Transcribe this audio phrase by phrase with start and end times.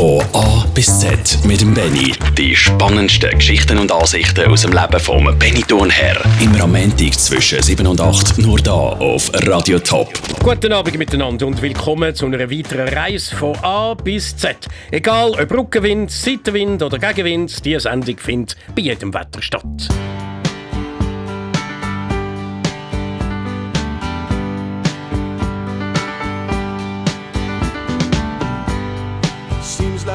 [0.00, 2.14] Von A bis Z mit dem Benny.
[2.38, 6.16] Die spannendsten Geschichten und Ansichten aus dem Leben vom Benny Thurnherr.
[6.40, 10.08] Immer am Montag zwischen 7 und 8 nur da auf Radio Top.
[10.42, 14.68] Guten Abend miteinander und willkommen zu einer weiteren Reise von A bis Z.
[14.90, 19.90] Egal ob Rückenwind, Seitenwind oder Gegenwind, diese Sendung findet bei jedem Wetter statt.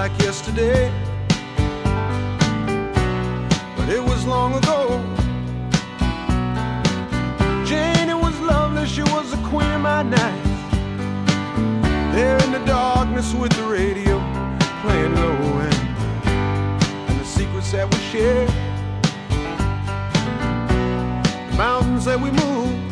[0.07, 0.91] Like yesterday,
[3.75, 5.01] but it was long ago.
[7.65, 10.43] Jane, it was lovely, she was the queen of my night.
[12.13, 14.19] There in the darkness with the radio
[14.83, 15.75] playing low end,
[17.09, 18.49] and the secrets that we shared,
[21.49, 22.84] the mountains that we moved.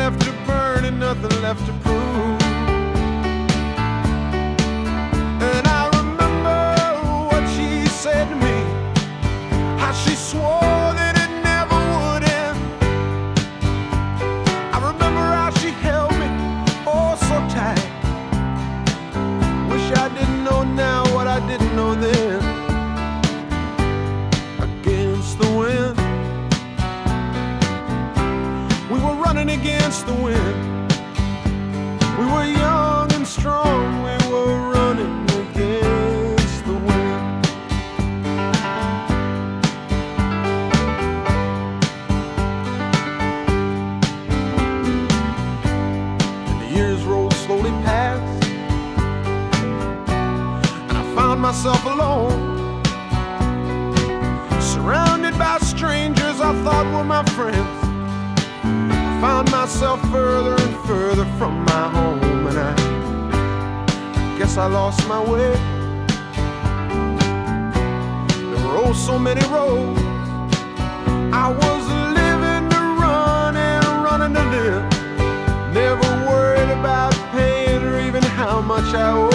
[0.00, 2.40] Left to burn and nothing left to prove.
[5.52, 6.60] And I remember
[7.28, 8.58] what she said to me,
[9.82, 12.58] how she swore that it never would end.
[14.74, 16.28] I remember how she held me
[16.94, 17.86] oh so tight.
[19.70, 21.09] Wish I didn't know now
[29.54, 30.92] against the wind.
[32.18, 34.02] We were young and strong.
[34.02, 37.46] We were running against the wind.
[46.48, 48.44] And the years rolled slowly past.
[50.88, 51.84] And I found myself
[61.40, 65.52] from my home, and I guess I lost my way.
[68.50, 70.02] There were oh so many roads.
[71.32, 71.82] I was
[72.18, 74.84] living to run and running to live.
[75.72, 79.29] Never worried about paying or even how much I owe.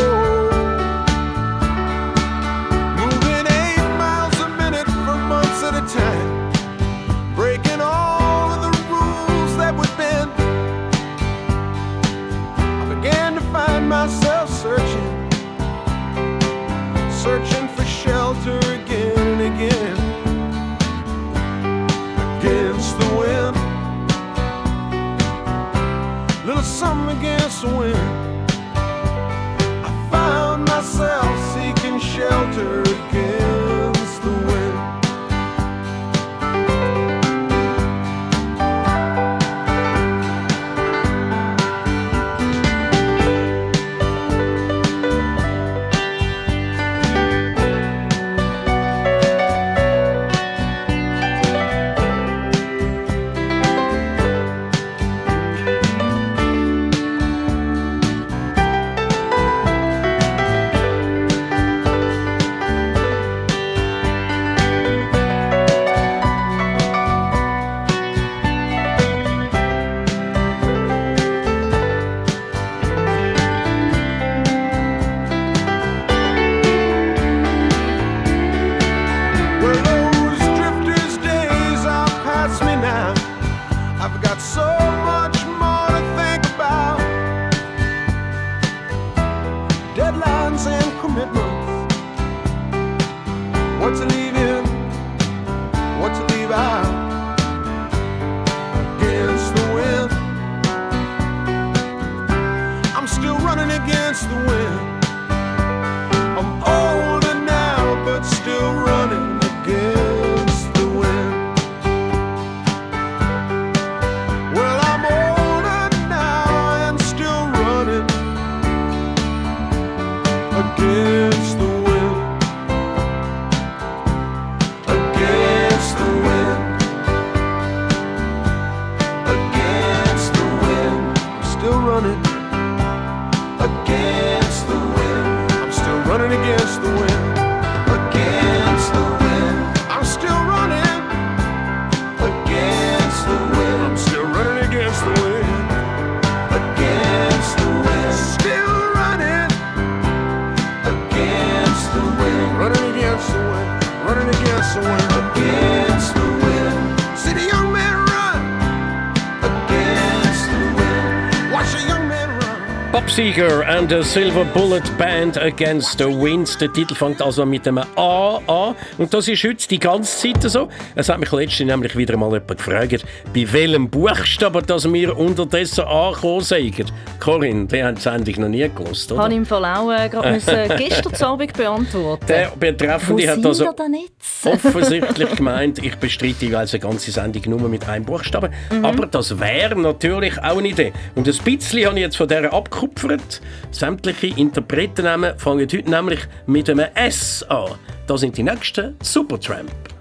[163.07, 166.59] Seeger and a Silver Bullet Band Against the Wind.
[166.59, 168.75] Der Titel fängt also mit einem A an.
[168.97, 170.67] Und das ist heute die ganze Zeit so.
[170.95, 175.85] Es hat mich letztens nämlich wieder mal jemand gefragt, bei welchem Buchstaben dass wir unterdessen
[175.85, 176.93] angekommen sind.
[177.19, 179.23] Corinne, die haben die Sendung noch nie gewusst, oder?
[179.23, 182.25] Habe ich im Fall auch äh, gerade gestern Abend beantworten.
[182.27, 183.73] Der Betreffende hat also
[184.45, 188.51] offensichtlich gemeint, ich bestreite jeweils eine ganze Sendung nur mit einem Buchstaben.
[188.71, 188.83] Mhm.
[188.83, 190.91] Aber das wäre natürlich auch eine Idee.
[191.15, 192.53] Und ein bisschen habe ich jetzt von dieser
[192.95, 193.41] abgekupfert.
[193.71, 197.71] Sämtliche Interpretennamen fangen heute nämlich mit einem S an.
[198.07, 199.94] Das sind die nächsten Supertramp.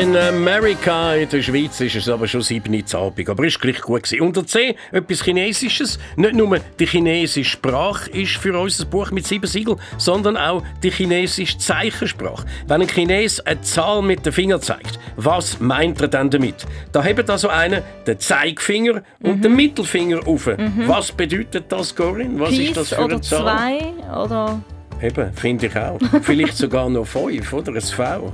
[0.00, 1.14] In America.
[1.14, 3.28] In der Schweiz ist es aber schon 7 Uhr Abend.
[3.28, 4.20] Aber ist gleich gut gewesen.
[4.20, 5.98] Unter C etwas Chinesisches.
[6.16, 10.62] Nicht nur die chinesische Sprache ist für uns ein Buch mit sieben Siegeln, sondern auch
[10.82, 12.46] die chinesische Zeichensprache.
[12.68, 16.66] Wenn ein Chines eine Zahl mit dem Finger zeigt, was meint er dann damit?
[16.92, 19.42] Da hebt also einer den Zeigefinger und mhm.
[19.42, 20.46] den Mittelfinger auf.
[20.46, 20.84] Mhm.
[20.86, 22.38] Was bedeutet das, Corinne?
[22.38, 23.42] Was Peace ist das für eine Zahl?
[23.42, 24.62] Oder zwei oder
[25.00, 25.98] Eben, finde ich auch.
[26.22, 28.32] Vielleicht sogar noch fünf oder ein V.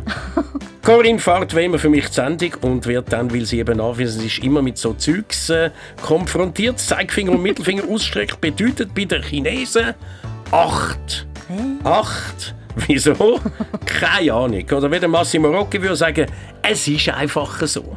[0.83, 4.25] Corinne fährt wie immer für mich die Sendung und wird dann, weil sie eben anwesend
[4.25, 5.71] ist, immer mit so Zeugs äh,
[6.03, 6.79] konfrontiert.
[6.79, 9.95] Zeigefinger und Mittelfinger ausstreckt bedeutet bei den Chinesen
[10.51, 11.27] acht.
[11.85, 12.55] Acht.
[12.87, 13.41] Wieso?
[13.87, 14.65] Keine Ahnung.
[14.71, 16.27] Oder wie der Massimo Rocchi würde sagen,
[16.63, 17.97] es ist einfach so.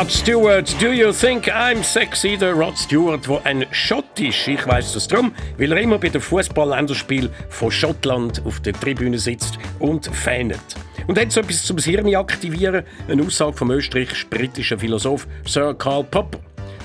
[0.00, 2.34] Rod Stewart, Do You Think I'm Sexy?
[2.34, 4.48] Der Rod Stewart, der ein Schott ist.
[4.48, 9.18] Ich weiss das drum, weil er immer bei dem Fußball-Länderspiel von Schottland auf der Tribüne
[9.18, 10.58] sitzt und fanet.
[11.06, 16.40] Und hat so etwas zum Hirn aktivieren, eine Aussage vom österreichisch-britischen Philosoph Sir Karl Popper.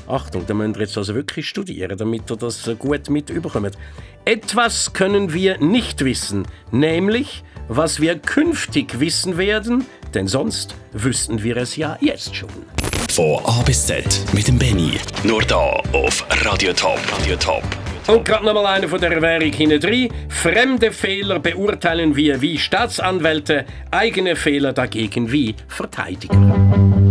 [0.10, 3.77] Achtung, da müsst ihr jetzt also wirklich studieren, damit ihr das gut mit überkommt.
[4.25, 11.57] Etwas können wir nicht wissen, nämlich was wir künftig wissen werden, denn sonst wüssten wir
[11.57, 12.50] es ja jetzt schon.
[13.12, 14.03] Von A bis Z
[14.34, 15.00] mit dem Benny.
[15.24, 17.00] Nur da auf Radio Top.
[17.17, 17.63] Radio Top.
[18.07, 20.10] Und gerade nochmal eine von der Währung hinten drin.
[20.29, 27.05] Fremde Fehler beurteilen wir wie Staatsanwälte, eigene Fehler dagegen wie Verteidiger.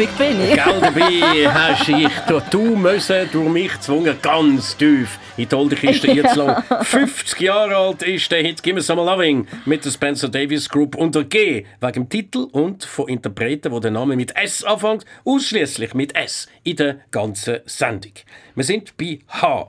[0.00, 0.46] Abend, Benni.
[0.54, 2.08] Gell, dabei hast ich
[2.50, 6.64] du müssen, durch mich gezwungen, ganz tief in die alte Kiste einzulassen.
[6.82, 10.94] 50 Jahre alt ist der Hit «Give Me Some Loving» mit der Spencer Davis Group
[10.94, 15.92] unter G, wegen dem Titel und von Interpreten, wo der Name mit S anfängt, ausschließlich
[15.92, 18.12] mit S in der ganzen Sendung.
[18.54, 19.68] Wir sind bei H.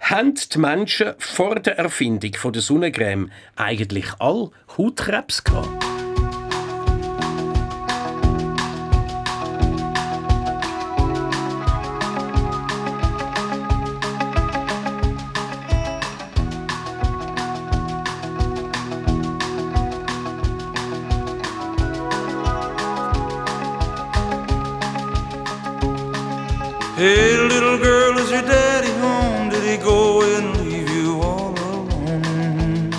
[0.00, 5.93] Haben die Menschen vor der Erfindung von der Sonnencreme eigentlich all Hautkrebs gehabt?
[27.04, 29.50] Hey, little girl, is your daddy home?
[29.50, 32.94] Did he go and leave you all alone?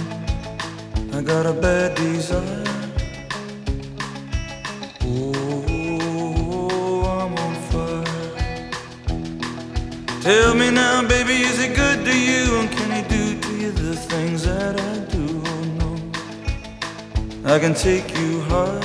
[1.11, 2.63] I got a bad desire.
[5.01, 6.21] Oh,
[7.17, 8.05] I'm on fire.
[10.21, 12.59] Tell me now, baby, is it good to you?
[12.59, 15.41] And can he do to you the things that I do?
[15.47, 15.89] Oh, no.
[17.51, 18.84] I can take you high.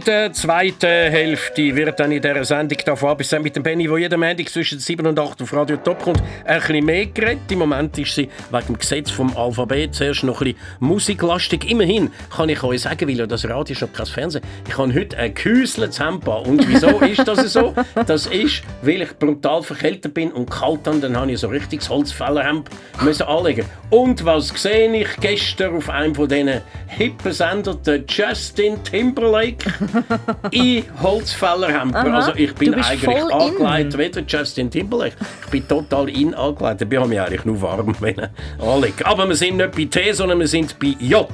[0.00, 3.96] In der zweiten Hälfte wird dann in dieser Sendung davon bis mit dem Benny, wo
[3.96, 7.50] jeden Montag zwischen 7 und 8 auf Radio Top kommt, ein bisschen mehr geredet.
[7.50, 11.70] Im Moment ist sie wegen dem Gesetz vom Alphabet zuerst noch ein bisschen musiklastig.
[11.70, 14.92] Immerhin kann ich euch sagen, weil ja das Radio ist noch kein Fernsehen, ich habe
[14.92, 16.28] heute ein gehäuseltes Hemd.
[16.28, 17.74] Und wieso ist das so?
[18.06, 21.88] Das ist, weil ich brutal verkältet bin und kalt habe, dann habe ich so richtiges
[21.88, 22.68] Holzfällerhemd
[23.00, 23.64] müssen anlegen.
[23.88, 29.72] Und was sehe ich gestern auf einem von diesen hippen Sendern, der Justin Timberlake,
[30.50, 31.94] in Holzfällerhemd.
[31.94, 35.16] Aha, Also ich bin eigentlich angelegt wie der Justin Timberlake.
[35.44, 36.82] Ich bin total in angelegt.
[36.82, 37.94] Ich habe mich eigentlich nur warm
[38.58, 39.04] anlegen.
[39.04, 41.28] Aber wir sind nicht bei T, sondern wir sind bei J.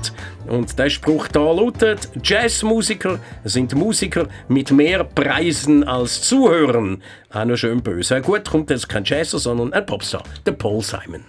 [0.48, 7.02] Und der Spruch da lautet, Jazzmusiker sind Musiker mit mehr Preisen als Zuhörern.
[7.32, 8.20] Auch noch schön böse.
[8.20, 11.24] Gut, kommt jetzt kein Jazzer, sondern ein Popstar, der Paul Simon.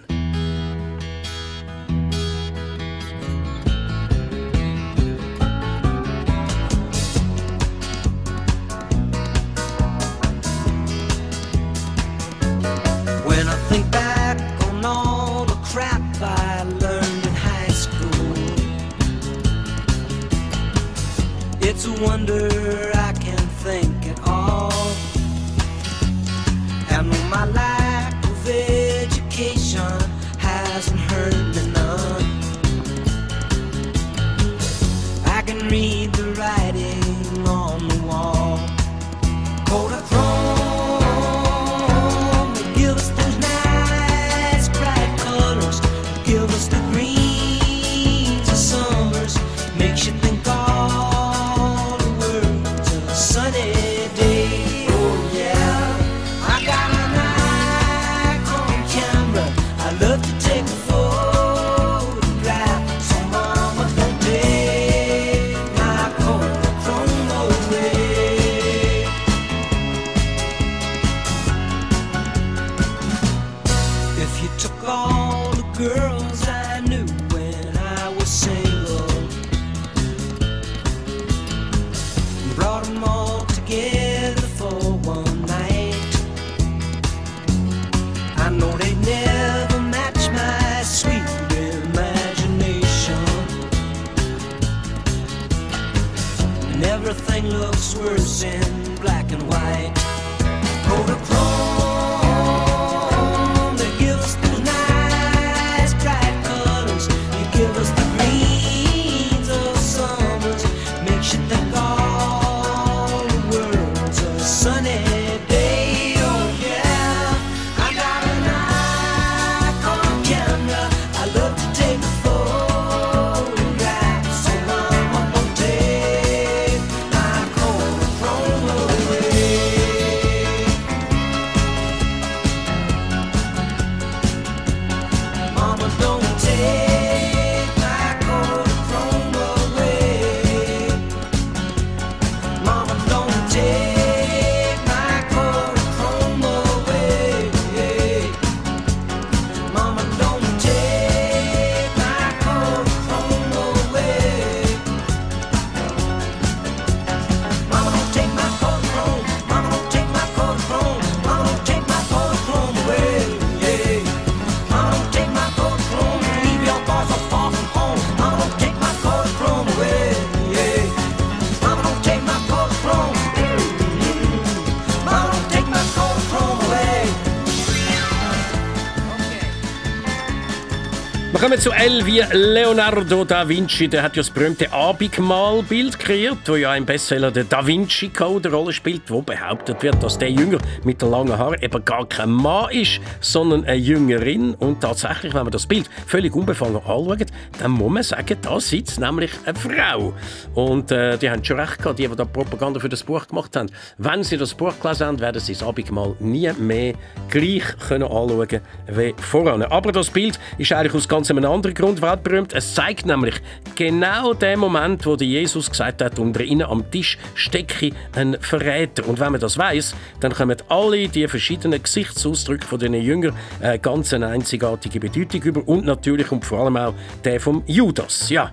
[181.48, 183.88] Kommen zu L wie Leonardo da Vinci.
[183.88, 188.50] Der hat ja das berühmte Abendmahlbild kreiert, wo ja im Bestseller der Da Vinci Code
[188.50, 192.06] eine Rolle spielt, wo behauptet wird, dass der Jünger mit den langen Haaren eben gar
[192.06, 194.56] kein Mann ist, sondern eine Jüngerin.
[194.56, 199.00] Und tatsächlich, wenn man das Bild völlig unbefangen anschaut, dann muss man sagen, da sitzt
[199.00, 200.12] nämlich eine Frau.
[200.54, 203.56] Und äh, die haben schon recht gehabt, die, die da Propaganda für das Buch gemacht
[203.56, 203.70] haben.
[203.96, 206.92] Wenn sie das Buch gelesen haben, werden sie das Abendmahl nie mehr
[207.30, 209.62] gleich können anschauen wie voran.
[209.62, 212.52] Aber das Bild ist eigentlich aus ganz einem anderen Grund weltberühmt.
[212.52, 213.34] Es zeigt nämlich
[213.74, 219.08] genau den Moment, wo Jesus gesagt hat, unter ihnen am Tisch stecke ein Verräter.
[219.08, 223.78] Und wenn man das weiß, dann kommen alle die verschiedenen Gesichtsausdrücke von den Jüngern eine
[223.78, 228.28] ganz einzigartige Bedeutung über und natürlich und vor allem auch der vom Judas.
[228.30, 228.52] Ja.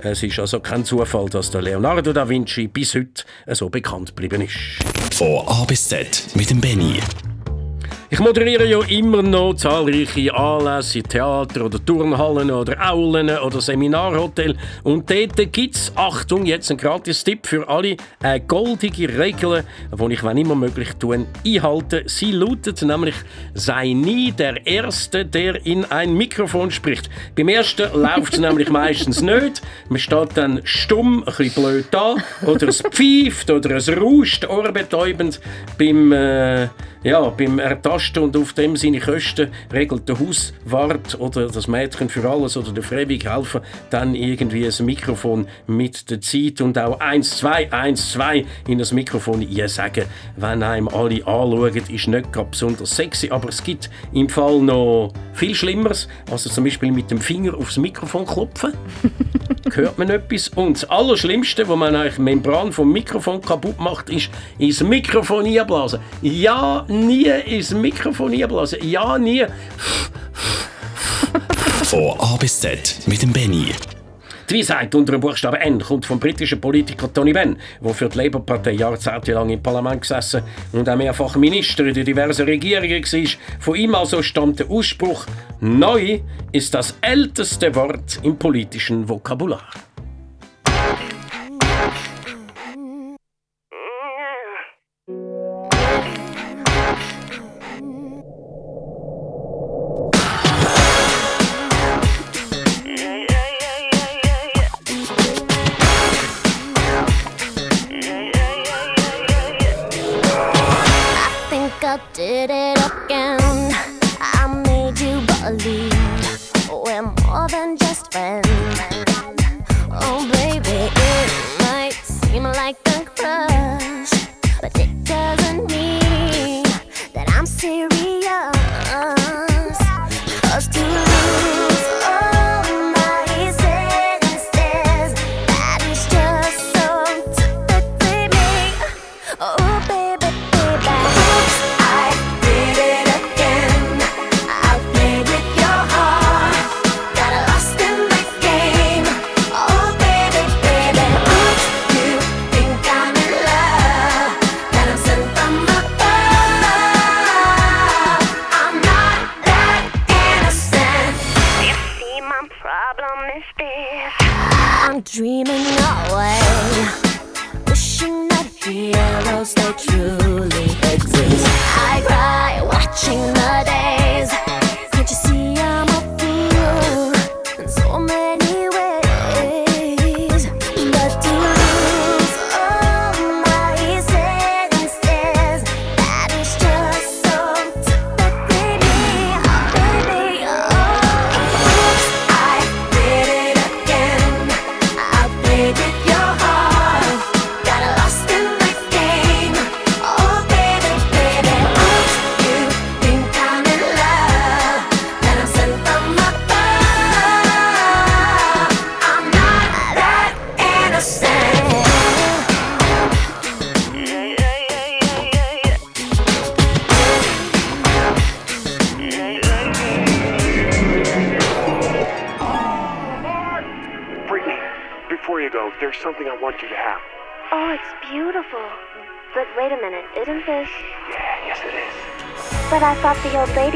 [0.00, 4.42] Es ist also kein Zufall, dass der Leonardo da Vinci bis heute so bekannt geblieben
[4.42, 4.56] ist.
[5.14, 7.00] Von A bis Z mit dem Benny.
[8.08, 14.56] Ich moderiere ja immer noch zahlreiche Anlässe in Theater oder Turnhallen oder Aulen oder Seminarhotel.
[14.84, 20.22] Und dort gibt es, Achtung, jetzt ein Gratis-Tipp für alle, eine goldige Regel, die ich,
[20.22, 22.04] wenn immer möglich, tun, einhalte.
[22.06, 23.16] Sie lautet nämlich,
[23.54, 27.10] sei nie der Erste, der in ein Mikrofon spricht.
[27.34, 29.62] Beim Ersten läuft es nämlich meistens nicht.
[29.88, 32.14] Man steht dann stumm, ein bisschen blöd da,
[32.46, 35.40] oder es pfeift oder es rauscht ohrbetäubend.
[35.76, 36.68] Beim, äh,
[37.02, 42.28] ja, beim Ertasten und auf dem seine Kosten regelt der Hauswart oder das Mädchen für
[42.28, 47.38] alles oder der freiwillige Helfer dann irgendwie ein Mikrofon mit der Zeit und auch 1,
[47.38, 50.04] 2, 1, 2 in das Mikrofon sagen,
[50.36, 55.12] wenn einem alle anschauen, ist nicht gerade besonders sexy, aber es gibt im Fall noch
[55.32, 58.72] viel Schlimmeres, also zum Beispiel mit dem Finger aufs Mikrofon klopfen
[59.74, 60.48] hört man etwas.
[60.48, 66.00] Und das Allerschlimmste, wo man eigentlich Membran vom Mikrofon kaputt macht, ist ins Mikrofon einblasen.
[66.22, 68.78] Ja, nie ins Mikrofon einblasen.
[68.82, 69.44] Ja, nie.
[71.84, 73.72] Von A bis Z mit dem Benny.
[74.48, 78.16] Die Weisheit unter dem Buchstaben N kommt vom britischen Politiker Tony Benn, der für die
[78.18, 83.30] Labour-Partei jahrzehntelang im Parlament gesessen und auch mehrfach Minister in diversen Regierungen war.
[83.58, 85.26] Von ihm also stammt der Ausspruch
[85.60, 86.20] «Neu
[86.52, 89.64] ist das älteste Wort im politischen Vokabular».
[118.16, 118.45] Friends.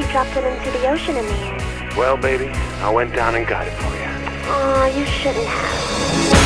[0.01, 1.97] The dropped it into the ocean in the end.
[1.97, 4.09] Well, baby, I went down and got it for you.
[4.53, 6.40] Oh, you shouldn't have.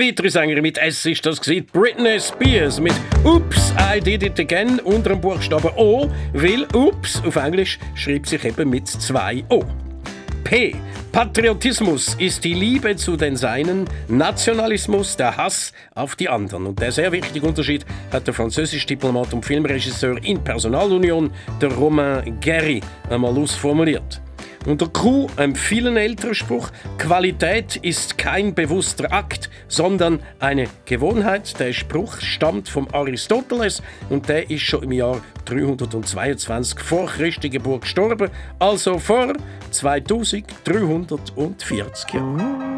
[0.00, 4.40] Eine weitere Sängerin mit S ist das gewesen, Britney Spears mit Oops, I Did It
[4.40, 9.62] Again unter dem Buchstaben O, weil Oops auf Englisch schreibt sich eben mit zwei O.
[10.42, 10.74] P.
[11.12, 16.64] Patriotismus ist die Liebe zu den Seinen, Nationalismus der Hass auf die anderen.
[16.64, 22.40] Und der sehr wichtige Unterschied hat der französische Diplomat und Filmregisseur in Personalunion, der Romain
[22.40, 24.22] Gary, einmal ausformuliert.
[24.66, 31.58] Unter Q ein vielen älterer Spruch: Qualität ist kein bewusster Akt, sondern eine Gewohnheit.
[31.58, 37.82] Der Spruch stammt vom Aristoteles und der ist schon im Jahr 322 vor Christi Geburt
[37.82, 39.32] gestorben, also vor
[39.70, 40.44] 2340
[42.12, 42.69] Jahren.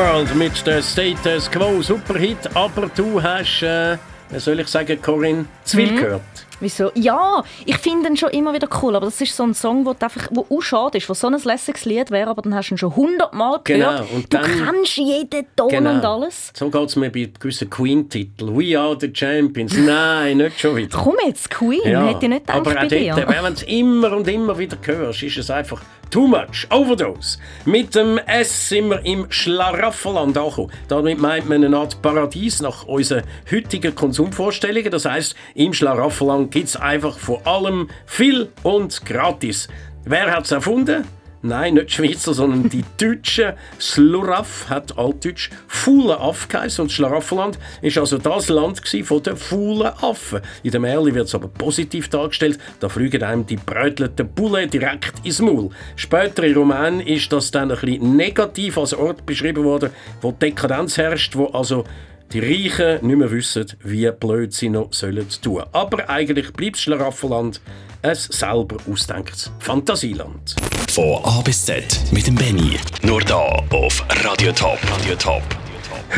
[0.00, 3.98] World mit der Status Quo Superhit, aber du hast, äh,
[4.38, 6.22] soll ich sagen, Corinne, zu viel gehört.
[6.60, 6.90] Wieso?
[6.94, 9.90] Ja, ich finde ihn schon immer wieder cool, aber das ist so ein Song, wo
[9.90, 12.74] einfach, wo auch schade ist, wo so ein lässiges Lied wäre, aber dann hast du
[12.74, 14.12] ihn schon hundertmal Genau, gehört.
[14.12, 14.70] und du dann- Genau.
[14.72, 16.52] kennst jeden Ton und alles.
[16.54, 18.56] So geht es mir bei gewissen Queen-Titeln.
[18.58, 19.76] We are the Champions.
[19.76, 20.98] Nein, nicht schon wieder.
[20.98, 23.14] Komm jetzt, Queen, hätte ich nicht gedacht aber bei auch dir.
[23.14, 27.38] dort, wenn du es immer und immer wieder hörst, ist es einfach too much, overdose.
[27.64, 30.72] Mit dem S sind wir im Schlaraffenland angekommen.
[30.88, 34.90] Damit meint man eine Art Paradies nach unseren heutigen Konsumvorstellungen.
[34.90, 39.68] Das heißt, im Schlaraffenland gibt es einfach von allem viel und gratis.
[40.04, 41.04] Wer hat es erfunden?
[41.42, 43.54] Nein, nicht die Schweizer, sondern die Deutschen.
[43.80, 46.82] Sluraff hat altdeutsch «faulen Aff» geheißen.
[46.82, 50.40] Und Schlaraffenland ist also das Land von den faulen Affen.
[50.62, 52.58] In der Märchen wird es aber positiv dargestellt.
[52.80, 55.70] Da fliegen einem die brötelten Bullen direkt ins Maul.
[55.96, 60.98] Später im Roman ist das dann ein bisschen negativ als Ort beschrieben worden, wo Dekadenz
[60.98, 61.84] herrscht, wo also
[62.32, 65.64] die Reichen nicht mehr wissen, wie blöd sie noch sollen tun.
[65.72, 67.60] Aber eigentlich bleibt Schlaraffenland
[68.02, 70.56] ein selber ausdenktes Fantasieland.
[70.88, 72.78] Von A bis Z mit dem Benny.
[73.02, 74.78] Nur da auf Radio Top.
[74.90, 75.42] Radio Top.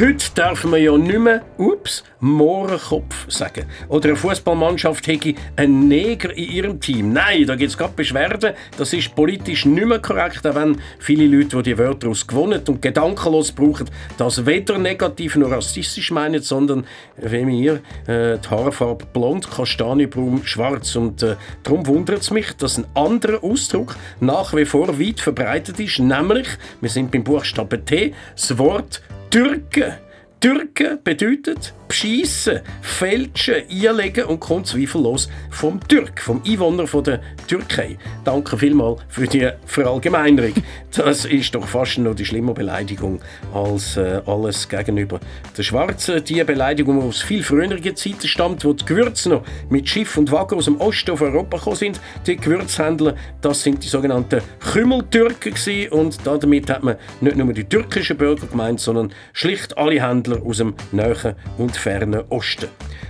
[0.01, 3.67] Heute darf man ja nicht mehr, ups, Mohrenkopf sagen.
[3.89, 7.13] Oder eine Fußballmannschaft hätte einen Neger in ihrem Team.
[7.13, 8.55] Nein, da gibt es gerade Beschwerden.
[8.79, 12.63] Das ist politisch nicht mehr korrekt, auch wenn viele Leute, die die Wörter aus gewonnen
[12.67, 16.87] und gedankenlos brauchen, das weder negativ noch rassistisch meinen, sondern
[17.19, 17.75] wie mir
[18.07, 20.97] äh, die Haarfarbe blond, kastanienbraun, schwarz.
[20.97, 25.79] Und äh, darum wundert es mich, dass ein anderer Ausdruck nach wie vor weit verbreitet
[25.81, 26.49] ist, nämlich,
[26.81, 29.03] wir sind beim Buchstaben T, das Wort
[29.33, 29.95] Türken.
[30.41, 37.99] Türken bedeutet beschissen, fälschen, einlegen und kommt zweifellos vom Türk, vom Einwohner von der Türkei.
[38.25, 40.55] Danke vielmals für die Verallgemeinerung.
[40.95, 43.23] Das ist doch fast noch die schlimme Beleidigung
[43.55, 45.21] als äh, alles gegenüber
[45.57, 46.23] der Schwarzen.
[46.23, 50.31] Die Beleidigung, die aus viel früheren Zeiten stammt, wo die Gewürze noch mit Schiff und
[50.31, 52.01] Wagen aus dem Osten auf Europa gekommen sind.
[52.27, 55.93] Die Gewürzhändler, das sind die sogenannten Kümmeltürken gewesen.
[55.93, 60.59] und damit hat man nicht nur die türkischen Bürger gemeint, sondern schlicht alle Händler aus
[60.59, 62.69] dem Nahen und Fernen Osten.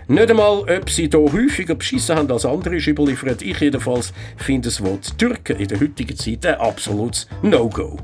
[0.08, 3.42] Nicht einmal, ob sie hier häufiger beschissen haben als andere, ist überliefert.
[3.42, 7.98] Ich jedenfalls finde das Wort Türken in der heutigen Zeit ein absolutes No-Go.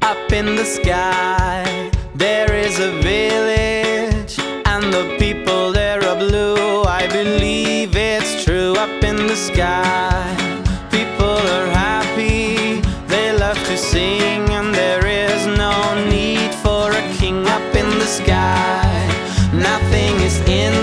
[0.00, 5.77] Up in the sky, there is a village, and the people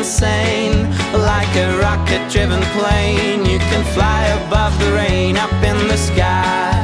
[0.05, 0.83] insane.
[1.31, 5.35] Like a rocket driven plane, you can fly above the rain.
[5.35, 6.77] Up in the sky,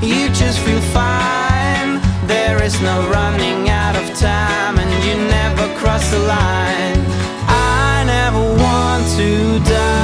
[0.00, 2.00] you just feel fine.
[2.26, 7.00] There is no running out of time, and you never cross the line.
[7.48, 10.03] I never want to die.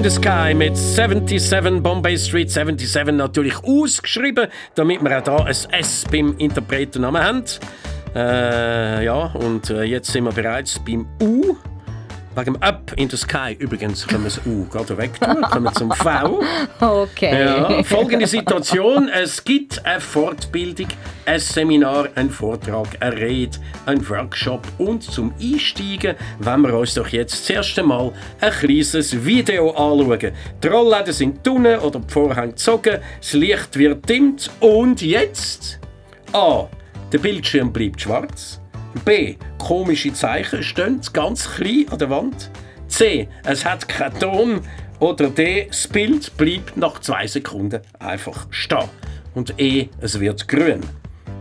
[0.00, 5.54] In the Sky mit 77 Bombay Street 77 natürlich ausgeschrieben, damit wir auch da ein
[5.72, 7.44] S beim Interpretennamen haben.
[8.14, 11.54] Äh, ja, und äh, jetzt sind wir bereits beim U.
[12.36, 15.72] Wegen Up in the Sky übrigens können wir das U gerade weg tun, kommen wir
[15.72, 16.40] zum V.
[16.80, 17.44] Okay.
[17.44, 19.08] Ja, folgende Situation.
[19.08, 20.86] Es gibt eine Fortbildung,
[21.26, 27.08] ein Seminar, ein Vortrag, eine Rede, ein Workshop und zum Einsteigen wenn wir uns doch
[27.08, 30.32] jetzt das erste Mal ein kleines Video anschauen.
[30.62, 35.78] Die Rollläden sind unten oder die Vorhänge gezogen, das Licht wird dimmt und jetzt...
[36.32, 36.68] A.
[37.12, 38.60] Der Bildschirm bleibt schwarz.
[39.04, 39.34] B.
[39.60, 42.50] Komische Zeichen stehen ganz klein an der Wand.
[42.88, 43.28] C.
[43.44, 44.60] Es hat keinen Ton.
[44.98, 45.66] Oder D.
[45.68, 48.88] Das Bild bleibt nach zwei Sekunden einfach stehen.
[49.34, 49.88] Und E.
[50.00, 50.80] Es wird grün.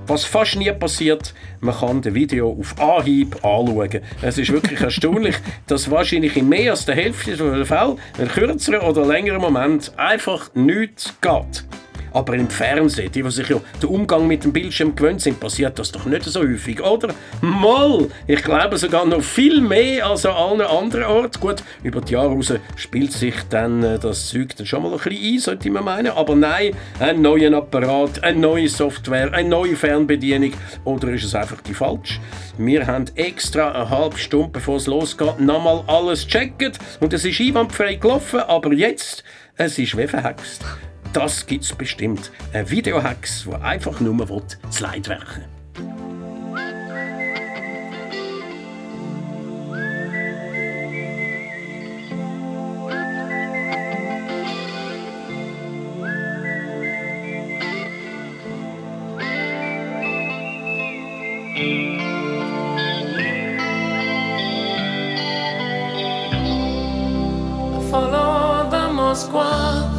[0.05, 4.01] Was fast nie passiert, man kann das Video auf Anhieb anschauen.
[4.21, 5.35] Es ist wirklich erstaunlich,
[5.67, 10.53] dass wahrscheinlich in mehr als der Hälfte der Fälle, in kürzeren oder längeren Moment, einfach
[10.55, 11.63] nichts geht.
[12.13, 15.77] Aber im Fernsehen, die, die sich ja den Umgang mit dem Bildschirm gewöhnt sind, passiert
[15.79, 17.13] das doch nicht so häufig, oder?
[17.41, 18.07] Mal!
[18.27, 21.39] Ich glaube sogar noch viel mehr als an allen anderen Orten.
[21.39, 24.97] Gut, über die Jahre raus spielt sich dann äh, das Zeug dann schon mal ein
[24.97, 26.11] bisschen ein, sollte man meinen.
[26.11, 30.53] Aber nein, ein neuer Apparat, eine neue Software, eine neue Fernbedienung.
[30.83, 32.19] Oder ist es einfach die falsch?
[32.57, 36.77] Wir haben extra eine halbe Stunde, bevor es losgeht, nochmal alles gecheckt.
[36.99, 39.23] Und es ist einwandfrei gelaufen, aber jetzt,
[39.55, 40.63] es ist wie verhext.
[41.13, 42.31] Das gibt's bestimmt.
[42.53, 45.45] Ein Videohex, der einfach nur will, das Leid werken.
[67.89, 69.98] Follow the Moskwa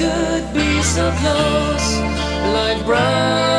[0.00, 1.98] Could be so close,
[2.54, 3.49] like brothers?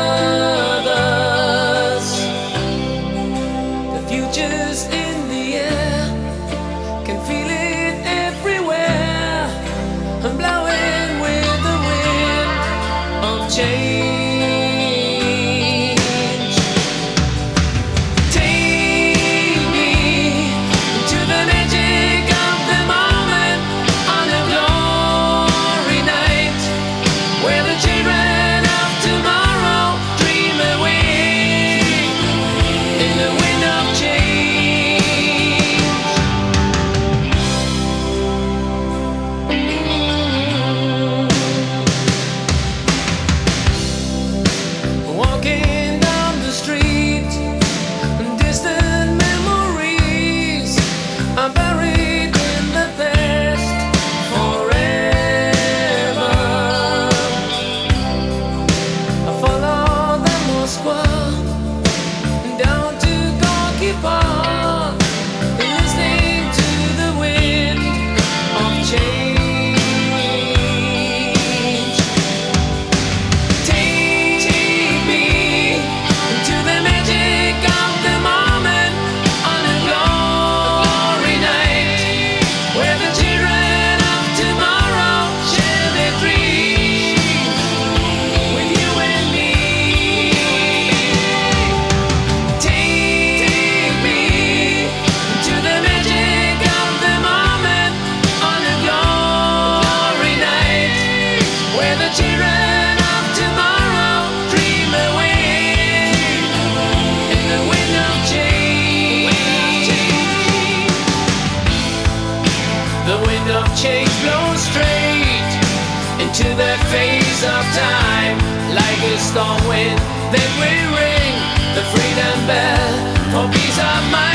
[117.44, 118.38] Of time,
[118.74, 119.98] like a storm wind
[120.30, 121.34] Then we ring
[121.74, 122.92] the freedom bell
[123.32, 124.31] for peace of mind.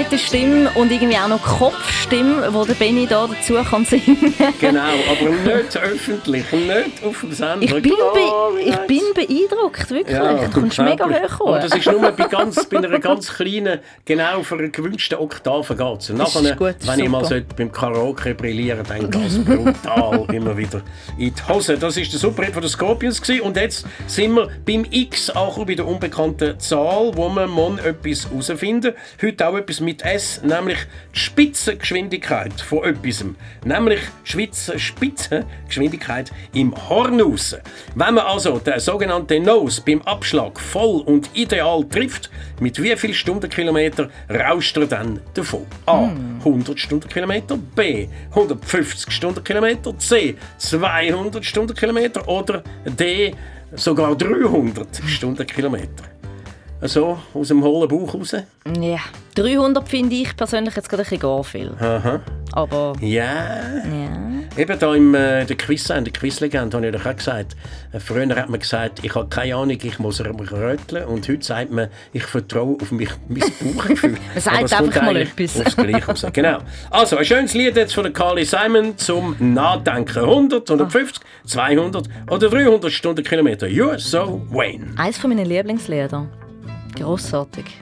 [0.00, 3.84] Ist die zweite Stimme und irgendwie auch noch Kopfstimme, wo der Benny da dazu kann
[3.84, 4.34] singen.
[4.60, 7.62] Genau, aber nicht öffentlich, nicht auf dem Sender.
[7.62, 8.12] Ich bin, Klar,
[8.52, 10.16] be ich bin beeindruckt, wirklich.
[10.18, 14.42] du kommst mega hoch Aber das ist nur bei, ganz, bei einer ganz kleinen, genau
[14.42, 17.28] für eine gewünschte Oktave geht Und nachher, gut, ist wenn ich mal super.
[17.28, 20.82] sollte beim Karaoke brillieren dann geht es brutal immer wieder
[21.18, 21.78] in die Hose.
[21.78, 23.20] Das war der Superhit von den Scorpions.
[23.20, 23.42] Gewesen.
[23.42, 28.28] Und jetzt sind wir beim X, auch bei der unbekannten Zahl, wo man man etwas
[28.30, 30.76] herausfinden Heute auch etwas mit S, nämlich
[31.14, 33.24] die Spitzengeschwindigkeit von etwas.
[33.64, 37.56] Nämlich die Schweizer Spitzengeschwindigkeit im Horn raus.
[37.94, 42.28] Wenn man also den sogenannten Nose beim Abschlag voll und ideal trifft,
[42.60, 45.64] mit wie viel Stundenkilometer rauscht er dann davon?
[45.86, 46.10] A.
[46.40, 48.08] 100 Stundenkilometer, B.
[48.28, 50.36] 150 Stundenkilometer, C.
[50.58, 53.34] 200 Stundenkilometer oder D.
[53.74, 56.17] sogar 300 Stundenkilometer.
[56.82, 58.36] So, aus dem hohlen Bauch raus?
[58.80, 58.98] Ja,
[59.34, 61.72] 300 finde ich persönlich jetzt gerade ein bisschen gar viel.
[61.80, 62.20] Aha.
[62.52, 63.24] Aber Ja.
[63.24, 64.56] ja.
[64.56, 67.56] Eben da im äh, der Quiz, in der Quizlegende, habe ich doch auch gesagt,
[67.92, 71.44] äh, früher hat man gesagt, ich habe keine Ahnung, ich muss mich röteln und heute
[71.44, 73.40] sagt man, ich vertraue auf mich, mein
[73.74, 74.10] Bauchgefühl.
[74.12, 75.60] Man sagt einfach mal etwas.
[75.60, 76.26] Aufs Gleiche raus.
[76.32, 76.58] Genau.
[76.90, 80.18] Also, ein schönes Lied jetzt von der Carly Simon zum Nachdenken.
[80.18, 83.66] 100, 150, 200 oder 300 Stundenkilometer.
[83.66, 84.92] You're so Wayne.
[84.96, 86.28] Eins von meinen Lieblingslieder.
[86.98, 87.80] Grossartig.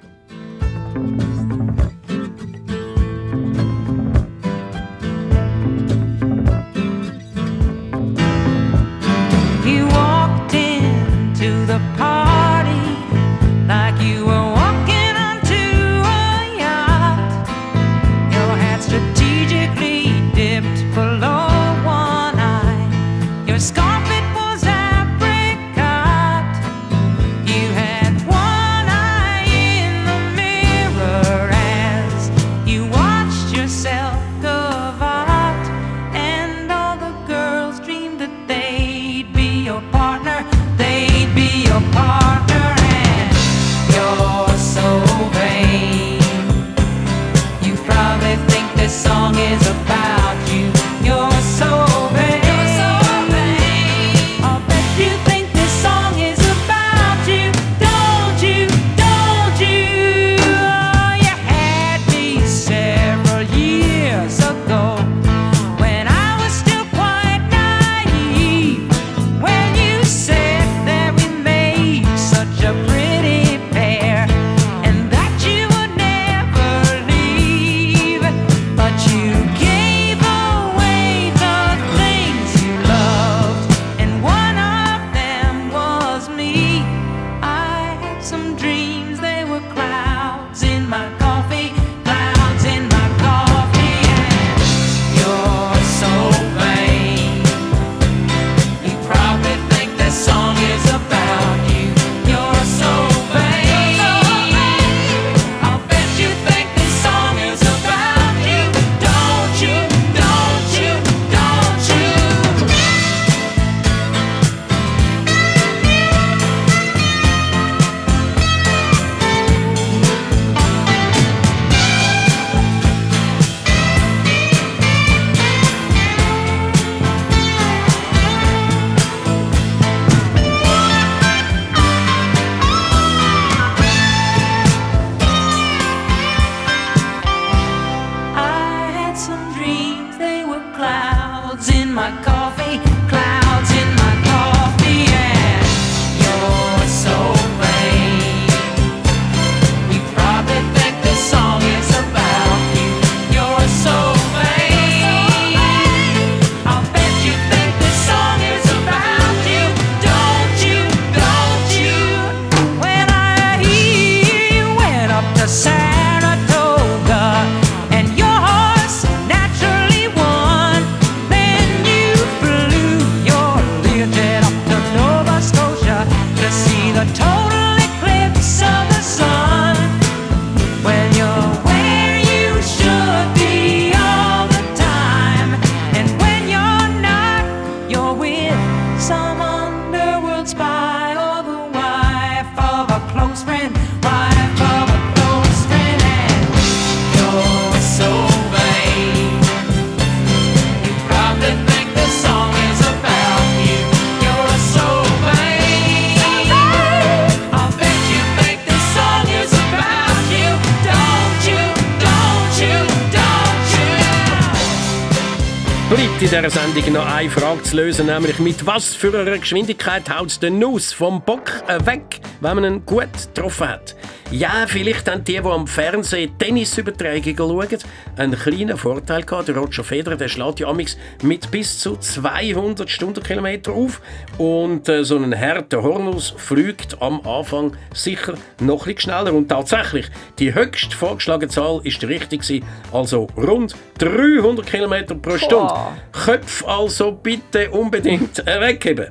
[216.37, 220.51] Dieser Sendung noch eine Frage zu lösen, nämlich mit was für einer Geschwindigkeit haut der
[220.51, 221.51] Nuss vom Bock
[221.87, 223.97] weg, wenn man ihn gut getroffen hat.
[224.32, 227.78] Ja, vielleicht haben die, die am Fernsehen Tennisübertragungen schauen,
[228.16, 229.46] einen kleinen Vorteil gehabt.
[229.46, 234.00] Der Roger Federer der schlägt ja amigs mit bis zu 200 Stundenkilometer auf
[234.36, 239.32] und äh, so ein harter Hornus fliegt am Anfang sicher noch bisschen schneller.
[239.32, 240.06] Und tatsächlich,
[240.40, 245.72] die höchst vorgeschlagene Zahl ist die richtige, gewesen, also rund 300 Kilometer pro Stunde.
[246.10, 249.06] Köpfe also bitte unbedingt wegheben.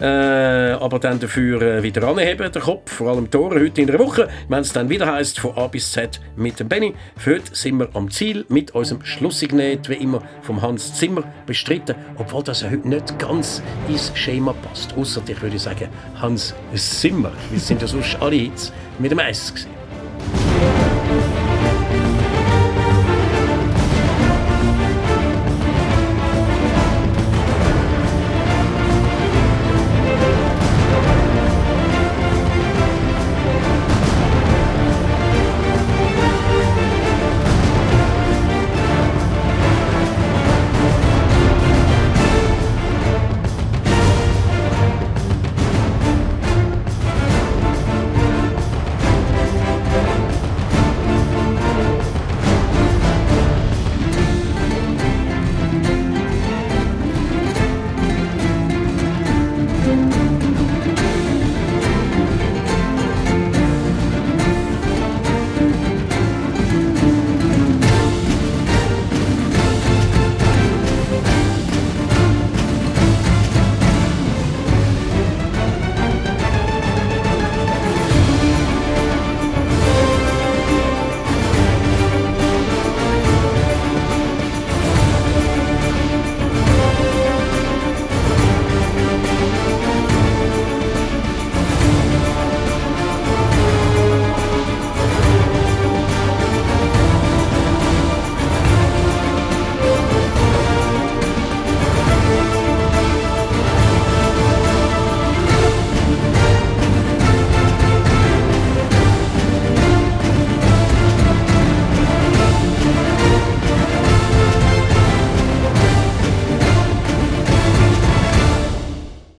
[0.00, 3.98] Äh, aber dann dafür äh, wieder anheben, den Kopf, vor allem Tore heute in der
[3.98, 6.94] Woche, wenn es dann wieder heißt von A bis Z mit dem Benny.
[7.16, 11.96] Für heute sind wir am Ziel mit unserem Schlussignet, wie immer vom Hans Zimmer bestritten,
[12.16, 14.96] obwohl das ja heute nicht ganz ins Schema passt.
[14.96, 15.88] Außer ich würde sagen
[16.20, 17.32] Hans Zimmer.
[17.50, 19.77] Wir sind ja sonst alle Hits mit dem S gewesen.